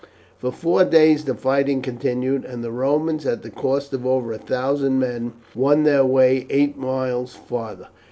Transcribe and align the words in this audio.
For 0.39 0.51
four 0.51 0.83
days 0.83 1.25
the 1.25 1.35
fighting 1.35 1.83
continued, 1.83 2.43
and 2.43 2.63
the 2.63 2.71
Romans, 2.71 3.23
at 3.27 3.43
the 3.43 3.51
cost 3.51 3.93
of 3.93 4.03
over 4.03 4.31
a 4.33 4.39
thousand 4.39 4.97
men, 4.97 5.33
won 5.53 5.83
their 5.83 6.03
way 6.03 6.47
eight 6.49 6.75
miles 6.75 7.35
farther. 7.35 7.89